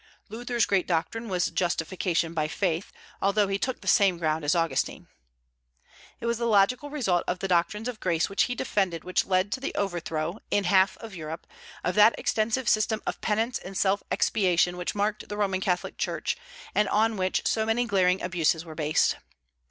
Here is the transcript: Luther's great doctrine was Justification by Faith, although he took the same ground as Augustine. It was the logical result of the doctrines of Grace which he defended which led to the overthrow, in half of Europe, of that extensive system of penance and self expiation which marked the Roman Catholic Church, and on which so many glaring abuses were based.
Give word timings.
Luther's 0.29 0.65
great 0.65 0.87
doctrine 0.87 1.29
was 1.29 1.51
Justification 1.51 2.33
by 2.33 2.47
Faith, 2.47 2.91
although 3.21 3.47
he 3.47 3.59
took 3.59 3.81
the 3.81 3.87
same 3.87 4.17
ground 4.17 4.43
as 4.43 4.55
Augustine. 4.55 5.09
It 6.19 6.25
was 6.25 6.39
the 6.39 6.45
logical 6.47 6.89
result 6.89 7.23
of 7.27 7.37
the 7.37 7.47
doctrines 7.47 7.87
of 7.87 7.99
Grace 7.99 8.27
which 8.27 8.45
he 8.45 8.55
defended 8.55 9.03
which 9.03 9.25
led 9.25 9.51
to 9.51 9.59
the 9.59 9.75
overthrow, 9.75 10.39
in 10.49 10.63
half 10.63 10.97
of 10.97 11.13
Europe, 11.13 11.45
of 11.83 11.93
that 11.93 12.17
extensive 12.17 12.67
system 12.67 13.03
of 13.05 13.21
penance 13.21 13.59
and 13.59 13.77
self 13.77 14.01
expiation 14.09 14.75
which 14.75 14.95
marked 14.95 15.29
the 15.29 15.37
Roman 15.37 15.61
Catholic 15.61 15.99
Church, 15.99 16.35
and 16.73 16.89
on 16.89 17.15
which 17.15 17.43
so 17.45 17.63
many 17.63 17.85
glaring 17.85 18.23
abuses 18.23 18.65
were 18.65 18.73
based. 18.73 19.17